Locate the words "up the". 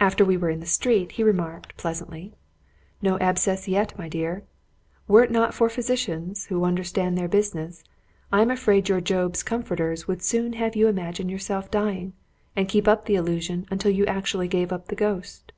12.88-13.14, 14.72-14.96